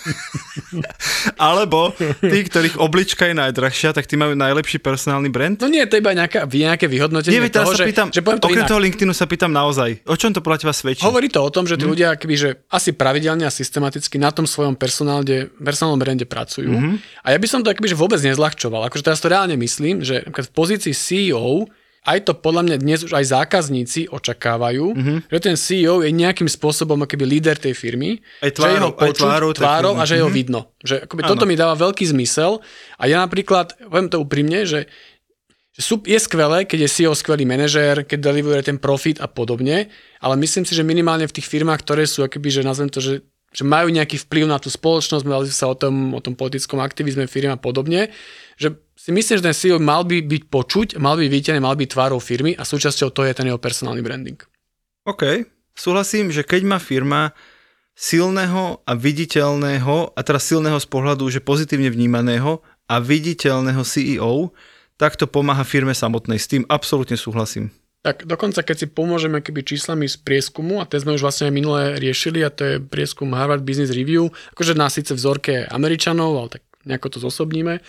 [1.36, 5.56] alebo tí, ktorých oblička je najdrahšia, tak tí majú najlepší personálny brand?
[5.58, 8.40] No nie, to je iba nejaká, nejaké vyhodnotenie Nie, toho, sa že, pýtam, že poviem
[8.40, 8.70] to okrem inak.
[8.70, 11.02] toho LinkedInu sa pýtam naozaj, o čom to podľa teba svedčí?
[11.02, 11.90] Hovorí to o tom, že tí Mhm.
[11.90, 16.70] ľudia akoby, že asi pravidelne a systematicky na tom svojom personálne, personálnom brande pracujú.
[16.70, 16.90] Mhm.
[17.22, 18.86] A ja by som to akoby, že vôbec nezľahčoval.
[18.86, 21.66] Akože teraz to reálne myslím, že v pozícii CEO
[22.10, 25.14] aj to podľa mňa dnes už aj zákazníci očakávajú, Mhm.
[25.26, 29.22] že ten CEO je nejakým spôsobom akoby líder tej firmy, Aj že jeho tvárou- počuť
[29.22, 30.36] tvárou tvárou a že jeho Mhm.
[30.36, 30.60] vidno.
[30.82, 32.58] Že akoby toto mi dáva veľký zmysel
[32.96, 34.90] a ja napríklad, poviem to úprimne, že
[35.70, 39.86] že sú, je skvelé, keď je CEO skvelý manažér, keď deliveruje ten profit a podobne,
[40.18, 43.22] ale myslím si, že minimálne v tých firmách, ktoré sú, akoby, že nazvem to, že,
[43.50, 47.26] že majú nejaký vplyv na tú spoločnosť, mali sa o tom, o tom politickom aktivizme
[47.26, 48.14] firmy a podobne,
[48.54, 51.88] že si myslím, že ten CEO mal by byť počuť, mal by byť mal byť
[51.90, 54.38] tvárou firmy a súčasťou toho je ten jeho personálny branding.
[55.08, 57.34] OK, súhlasím, že keď má firma
[57.96, 64.54] silného a viditeľného, a teraz silného z pohľadu, že pozitívne vnímaného a viditeľného CEO,
[65.00, 66.36] tak to pomáha firme samotnej.
[66.36, 67.72] S tým absolútne súhlasím.
[68.00, 71.54] Tak dokonca, keď si pomôžeme keby číslami z prieskumu, a ten sme už vlastne aj
[71.54, 76.48] minulé riešili, a to je prieskum Harvard Business Review, akože na síce vzorke Američanov, ale
[76.48, 77.84] tak nejako to zosobníme,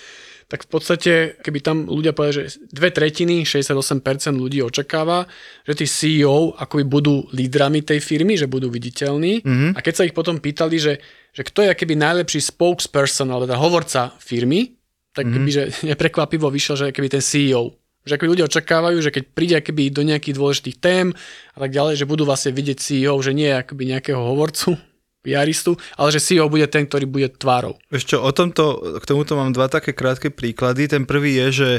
[0.52, 5.24] tak v podstate, keby tam ľudia povedali, že dve tretiny, 68% ľudí očakáva,
[5.64, 9.48] že tí CEO akoby budú lídrami tej firmy, že budú viditeľní.
[9.48, 9.72] Mm-hmm.
[9.72, 11.00] A keď sa ich potom pýtali, že,
[11.32, 14.76] že kto je keby najlepší spokesperson, alebo teda hovorca firmy,
[15.16, 15.36] tak mm-hmm.
[15.40, 15.64] keby, že
[15.96, 17.72] neprekvapivo vyšiel, že keby ten CEO.
[18.02, 21.14] Že akoby ľudia očakávajú, že keď príde keby do nejakých dôležitých tém
[21.54, 24.78] a tak ďalej, že budú vlastne vidieť CEO, že nie akoby nejakého hovorcu,
[25.22, 27.78] PRistu, ale že CEO bude ten, ktorý bude tvárou.
[27.94, 30.90] Čo, o tomto, k tomuto mám dva také krátke príklady.
[30.90, 31.70] Ten prvý je, že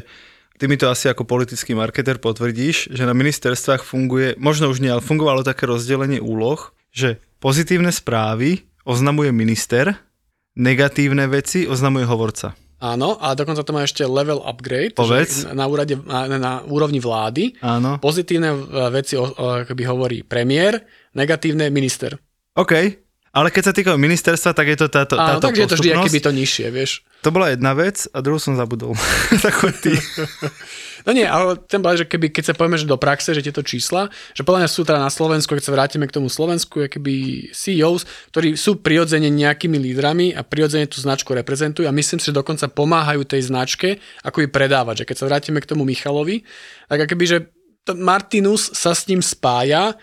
[0.62, 4.94] ty mi to asi ako politický marketer potvrdíš, že na ministerstvách funguje, možno už nie,
[4.94, 9.98] ale fungovalo také rozdelenie úloh, že pozitívne správy oznamuje minister,
[10.54, 12.54] negatívne veci oznamuje hovorca.
[12.82, 15.46] Áno, a dokonca to má ešte level upgrade, Povedz.
[15.54, 17.54] na, úrade, na, na úrovni vlády.
[17.62, 18.02] Áno.
[18.02, 18.58] Pozitívne e,
[18.90, 20.82] veci o, o, hovorí premiér,
[21.14, 22.18] negatívne minister.
[22.58, 23.01] OK,
[23.32, 25.88] ale keď sa týka ministerstva, tak je to táto, Áno, táto takže je to vždy
[25.88, 26.04] postupnosť.
[26.04, 26.90] akoby to nižšie, vieš.
[27.24, 28.92] To bola jedna vec a druhú som zabudol.
[29.44, 29.92] tak choď ty.
[31.02, 33.62] No nie, ale ten bol, že keby, keď sa povieme, že do praxe, že tieto
[33.66, 34.06] čísla,
[34.38, 38.06] že podľa mňa sú teda na Slovensku, keď sa vrátime k tomu Slovensku, keby CEOs,
[38.30, 42.70] ktorí sú prirodzene nejakými lídrami a prirodzene tú značku reprezentujú a myslím si, že dokonca
[42.70, 45.02] pomáhajú tej značke, ako ju predávať.
[45.02, 46.46] Že keď sa vrátime k tomu Michalovi,
[46.86, 47.38] tak akoby, že
[47.98, 49.98] Martinus sa s ním spája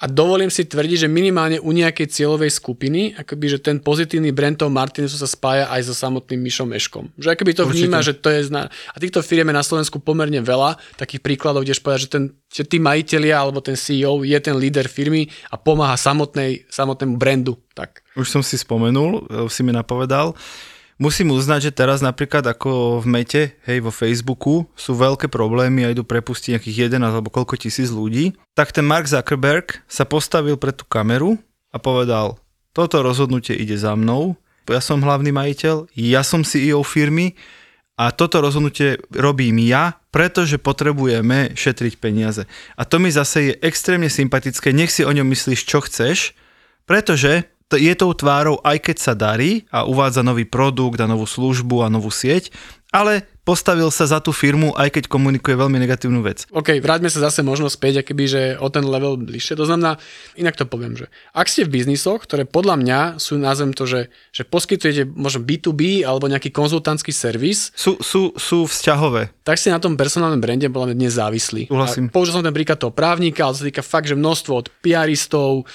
[0.00, 4.56] a dovolím si tvrdiť, že minimálne u nejakej cieľovej skupiny, akoby, že ten pozitívny brand
[4.56, 7.12] toho Martinusu sa spája aj so samotným Myšom Meškom.
[7.20, 7.76] Že akoby to Určite.
[7.84, 8.72] vníma, že to je zna...
[8.72, 12.64] A týchto firiem je na Slovensku pomerne veľa takých príkladov, kdež povedať, že, ten, že
[12.64, 17.60] tí majiteľia alebo ten CEO je ten líder firmy a pomáha samotnej, samotnému brandu.
[17.76, 18.00] Tak.
[18.16, 20.32] Už som si spomenul, si mi napovedal,
[21.00, 25.92] musím uznať, že teraz napríklad ako v Mete, hej, vo Facebooku sú veľké problémy a
[25.96, 30.76] idú prepustiť nejakých 11 alebo koľko tisíc ľudí, tak ten Mark Zuckerberg sa postavil pred
[30.76, 31.40] tú kameru
[31.72, 32.36] a povedal,
[32.76, 34.36] toto rozhodnutie ide za mnou,
[34.68, 37.34] ja som hlavný majiteľ, ja som CEO firmy
[37.98, 42.46] a toto rozhodnutie robím ja, pretože potrebujeme šetriť peniaze.
[42.78, 46.38] A to mi zase je extrémne sympatické, nech si o ňom myslíš, čo chceš,
[46.86, 51.86] pretože je tou tvárou, aj keď sa darí a uvádza nový produkt a novú službu
[51.86, 52.50] a novú sieť,
[52.90, 56.46] ale postavil sa za tú firmu, aj keď komunikuje veľmi negatívnu vec.
[56.54, 59.58] OK, vráťme sa zase možno späť, akoby, že o ten level bližšie.
[59.58, 59.98] To znamená,
[60.38, 64.10] inak to poviem, že ak ste v biznisoch, ktoré podľa mňa sú, názvem to, že,
[64.30, 67.74] že poskytujete možno B2B alebo nejaký konzultantský servis.
[67.74, 69.34] Sú, sú, sú vzťahové.
[69.46, 71.62] Tak ste na tom personálnom brande podľa mňa dnes závislí.
[72.14, 75.66] Použil som ten príklad toho právnika, ale to sa týka fakt, že množstvo od PRistov,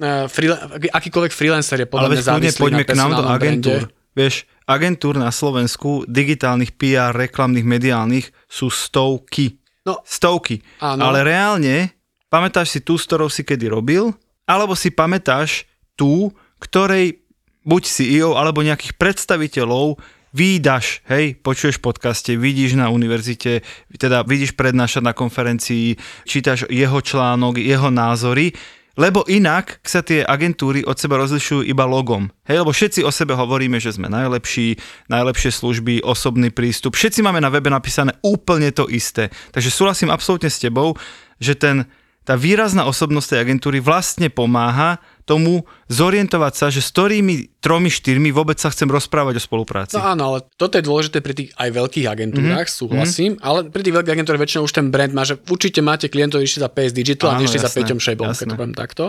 [0.00, 3.80] uh, akýkoľvek freelancer je podľa mňa závislý poďme k nám do agentúr.
[3.86, 4.02] Brande.
[4.14, 9.58] Vieš, agentúr na Slovensku, digitálnych PR, reklamných, mediálnych sú stovky.
[9.82, 10.62] No, stovky.
[10.78, 11.10] Áno.
[11.10, 11.92] Ale reálne,
[12.30, 14.14] pamätáš si tú, s ktorou si kedy robil,
[14.46, 15.66] alebo si pamätáš
[15.98, 16.30] tú,
[16.62, 17.20] ktorej
[17.66, 19.98] buď CEO alebo nejakých predstaviteľov
[20.34, 23.62] výdaš, hej, počuješ podcaste, vidíš na univerzite,
[23.94, 25.94] teda vidíš prednášať na konferencii,
[26.26, 28.50] čítaš jeho článok, jeho názory
[28.94, 32.30] lebo inak sa tie agentúry od seba rozlišujú iba logom.
[32.46, 34.78] Hej, lebo všetci o sebe hovoríme, že sme najlepší,
[35.10, 36.94] najlepšie služby, osobný prístup.
[36.94, 39.34] Všetci máme na webe napísané úplne to isté.
[39.50, 40.94] Takže súhlasím absolútne s tebou,
[41.42, 41.90] že ten,
[42.22, 48.28] tá výrazná osobnosť tej agentúry vlastne pomáha tomu zorientovať sa, že s ktorými tromi, štyrmi
[48.28, 49.96] vôbec sa chcem rozprávať o spolupráci.
[49.96, 52.80] No áno, ale toto je dôležité pri tých aj veľkých agentúrach, mm-hmm.
[52.84, 53.48] súhlasím, mm-hmm.
[53.48, 56.60] ale pri tých veľkých agentúrach väčšinou už ten brand má, že určite máte klientov išli
[56.60, 59.04] za PS Digital áno, a nešli za Peťom Šejbom, keď to poviem takto.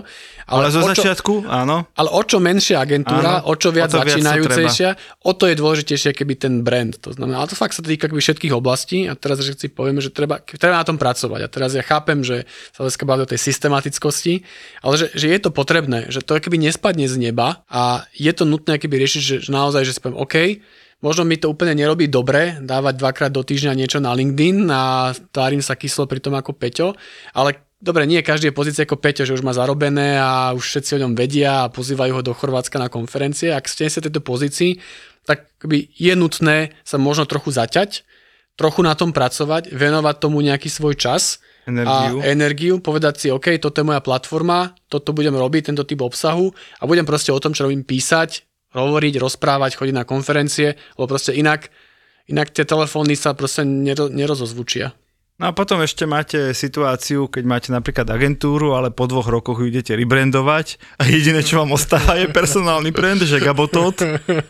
[0.48, 1.84] Ale, ale zo čo, začiatku, áno.
[2.00, 4.90] Ale o čo menšia agentúra, áno, o čo viac o začínajúcejšia,
[5.28, 6.96] o to je dôležitejšie keby ten brand.
[7.04, 10.00] To znamená, ale to fakt sa týka keby všetkých oblastí a teraz že si povieme,
[10.00, 11.44] že treba, treba na tom pracovať.
[11.44, 14.48] A teraz ja chápem, že sa dneska baví o tej systematickosti,
[14.80, 18.46] ale že, že je to potrebné, že to keby nespadne z neba a je to
[18.46, 20.36] nutné keby riešiť, že, že naozaj, že si poviem, OK,
[21.04, 25.62] možno mi to úplne nerobí dobre dávať dvakrát do týždňa niečo na LinkedIn a tvárim
[25.62, 26.98] sa kyslo pri tom ako Peťo,
[27.36, 30.92] ale dobre, nie každý je pozícia ako Peťo, že už má zarobené a už všetci
[30.98, 33.54] o ňom vedia a pozývajú ho do Chorvátska na konferencie.
[33.54, 34.82] Ak ste sa tejto pozícii,
[35.30, 38.06] tak by je nutné sa možno trochu zaťať,
[38.56, 42.22] trochu na tom pracovať, venovať tomu nejaký svoj čas energiu.
[42.22, 46.54] a energiu, povedať si, OK, toto je moja platforma, toto budem robiť, tento typ obsahu
[46.54, 51.34] a budem proste o tom, čo robím, písať, hovoriť, rozprávať, chodiť na konferencie, lebo proste
[51.34, 51.72] inak,
[52.28, 54.94] inak tie telefóny sa proste nero, nerozozvučia.
[55.36, 59.68] No a potom ešte máte situáciu, keď máte napríklad agentúru, ale po dvoch rokoch ju
[59.68, 64.00] idete rebrandovať a jediné, čo vám ostáva, je personálny brand, že Gabotot.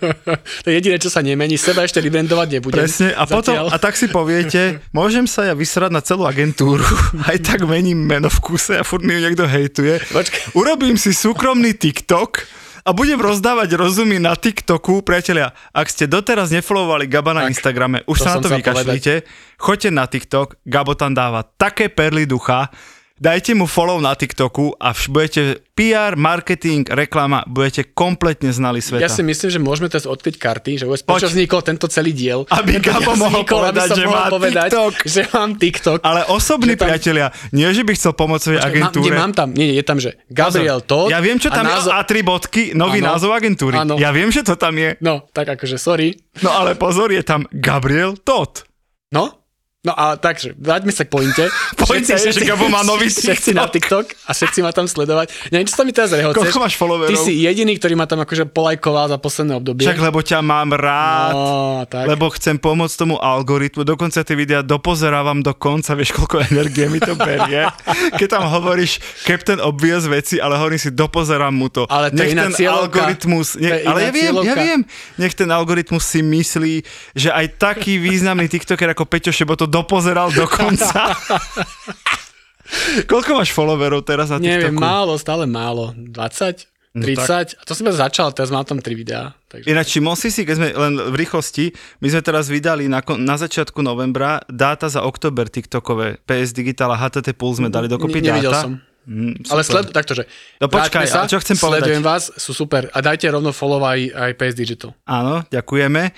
[0.64, 2.86] to je jediné, čo sa nemení, seba ešte rebrandovať nebudem.
[2.86, 6.86] Presne, a potom, a tak si poviete, môžem sa ja vysrať na celú agentúru,
[7.34, 10.06] aj tak mením meno v kuse a furt mi ju niekto hejtuje.
[10.14, 10.54] Počkej.
[10.54, 12.46] Urobím si súkromný TikTok,
[12.86, 15.02] a budem rozdávať rozumy na TikToku.
[15.02, 19.26] Priatelia, ak ste doteraz nefollowovali Gaba na tak, Instagrame, už sa na to vykašlite,
[19.58, 22.70] choďte na TikTok, Gabo tam dáva také perly ducha,
[23.16, 25.42] dajte mu follow na TikToku a vš- budete
[25.76, 29.04] PR, marketing, reklama, budete kompletne znali sveta.
[29.04, 32.44] Ja si myslím, že môžeme teraz odkryť karty, že vôbec prečo vznikol tento celý diel.
[32.52, 34.94] Aby Gabo mohol vznikol, povedať, že má povedať, TikTok.
[35.04, 35.98] Že mám TikTok.
[36.04, 36.92] Ale osobní tam...
[36.92, 39.16] priatelia, nie že by chcel pomôcť svojej agentúre.
[39.16, 41.12] Mám, mám tam, nie, nie, je tam, že Gabriel to.
[41.12, 41.92] Ja viem, čo tam názov...
[41.92, 43.76] je, a tri bodky, nový ano, názov agentúry.
[43.80, 43.96] Ano.
[44.00, 44.96] Ja viem, že to tam je.
[45.04, 46.16] No, tak akože sorry.
[46.44, 48.64] No ale pozor, je tam Gabriel Todd.
[49.12, 49.45] No,
[49.86, 51.46] No a takže, vráťme sa k pointe.
[51.86, 55.54] pointe je, že Gabo má nový všetci na TikTok a všetci ma tam sledovať.
[55.54, 56.42] Neviem, čo sa mi teraz rehoceš.
[56.42, 57.14] Koľko máš followerov?
[57.14, 59.86] Ty si jediný, ktorý ma tam akože polajkoval za posledné obdobie.
[59.86, 62.10] Však lebo ťa mám rád, no, tak.
[62.10, 63.86] lebo chcem pomôcť tomu algoritmu.
[63.86, 67.70] Dokonca tie videá dopozerávam do konca, vieš, koľko energie mi to berie.
[68.20, 71.86] Keď tam hovoríš Captain Obvious veci, ale hovorím si, dopozerám mu to.
[71.94, 73.06] Ale to nech ten cieľovka.
[73.06, 74.50] algoritmus, nech, ale ja viem, cieľovka.
[74.50, 74.82] ja viem,
[75.22, 76.74] nech ten algoritmus si myslí,
[77.14, 81.12] že aj taký významný TikToker ako Peťo Šebo to dopozeral do konca.
[83.12, 84.72] Koľko máš followerov teraz na TikToku?
[84.72, 85.92] Neviem, málo, stále málo.
[85.94, 86.66] 20?
[86.96, 86.96] 30?
[86.96, 87.60] No tak.
[87.60, 89.36] A to som začal, teraz mám tam 3 videá.
[89.52, 89.68] Takže...
[89.68, 93.36] Ináč, všimol si si, keď sme len v rýchlosti, my sme teraz vydali na, na
[93.36, 98.40] začiatku novembra dáta za oktober TikTokové, PS Digital a HTT Pulse sme dali dokopy ne,
[98.40, 98.64] dáta.
[98.64, 98.80] som.
[99.06, 100.26] Mm, Ale sled, takto, že
[100.58, 101.94] No počkaj, sa, čo chcem povedať?
[101.94, 102.90] Sledujem vás, sú super.
[102.90, 104.98] A dajte rovno follow aj, aj PS Digital.
[105.06, 106.10] Áno, ďakujeme.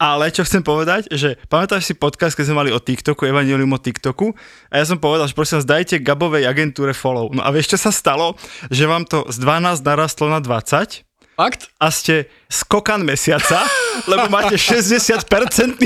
[0.00, 3.76] Ale čo chcem povedať, že pamätáš si podcast, keď sme mali o TikToku, Evangelium o
[3.76, 4.32] TikToku
[4.72, 7.28] a ja som povedal, že prosím vás, dajte Gabovej agentúre follow.
[7.36, 8.32] No a vieš, čo sa stalo?
[8.72, 11.04] Že vám to z 12 narastlo na 20
[11.36, 11.68] Fakt?
[11.76, 13.60] a ste skokan mesiaca,
[14.12, 15.20] lebo máte 60%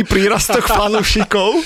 [0.07, 1.59] prírastok fanúšikov.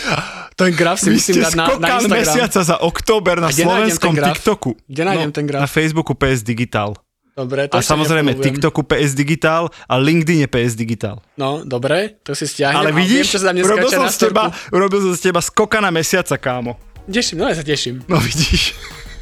[0.57, 2.17] Ten graf si Vy ste dať na, na Instagram.
[2.17, 4.17] mesiaca za október na slovenskom?
[4.17, 4.73] TikToku.
[4.89, 5.61] Kde nájdem ten graf?
[5.65, 6.97] Na Facebooku PS Digital.
[7.39, 8.59] Dobre, to A samozrejme nefollowujem.
[8.59, 11.23] TikToku PS Digital a LinkedIn je PS Digital.
[11.39, 12.83] No, dobre, to si stiahnem.
[12.83, 14.43] Ale a viem, vidíš, čo sa tam dneska urobil som, na z teba,
[14.75, 16.75] urobil som z teba skokana mesiaca, kámo.
[17.07, 18.03] Teším, no ja sa teším.
[18.11, 18.75] No vidíš.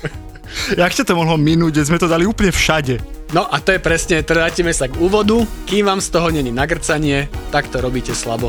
[0.80, 3.04] Jak ťa to mohlo minúť, že sme to dali úplne všade.
[3.36, 5.44] No a to je presne, teda vrátime sa k úvodu.
[5.68, 8.48] Kým vám z toho není nagrcanie, tak to robíte slabo.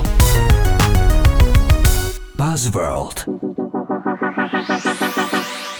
[2.39, 3.27] Buzzworld.